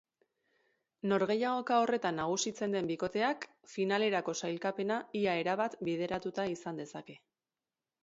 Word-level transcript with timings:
Norgehiagoka 1.11 1.77
horretan 1.81 2.17
nagusitzen 2.21 2.73
den 2.77 2.89
bikoteak 2.93 3.47
finalerako 3.75 4.37
sailkapena 4.43 5.01
ia 5.23 5.39
erabat 5.47 5.81
bideratuta 5.91 6.51
izan 6.59 6.87
dezake. 6.87 7.23